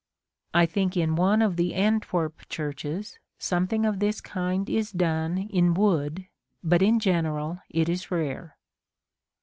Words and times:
I 0.55 0.65
think 0.65 0.97
in 0.97 1.15
one 1.15 1.43
of 1.43 1.57
the 1.57 1.75
Antwerp 1.75 2.41
churches 2.49 3.19
something 3.37 3.85
of 3.85 3.99
this 3.99 4.19
kind 4.19 4.67
is 4.67 4.91
done 4.91 5.37
in 5.37 5.75
wood, 5.75 6.25
but 6.63 6.81
in 6.81 6.99
general 6.99 7.59
it 7.69 7.87
is 7.87 8.09
rare. 8.09 8.57